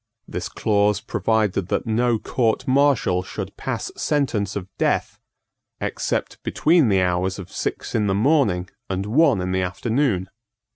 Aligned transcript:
This 0.27 0.49
clause 0.49 0.99
provided 0.99 1.67
that 1.67 1.85
no 1.85 2.17
court 2.17 2.67
martial 2.67 3.21
should 3.21 3.55
pass 3.55 3.91
sentence 3.95 4.55
of 4.55 4.67
death 4.79 5.19
except 5.79 6.41
between 6.41 6.89
the 6.89 7.03
hours 7.03 7.37
of 7.37 7.51
six 7.51 7.93
in 7.93 8.07
the 8.07 8.15
morning 8.15 8.67
and 8.89 9.05
one 9.05 9.41
in 9.41 9.51
the 9.51 9.61
afternoon. 9.61 10.27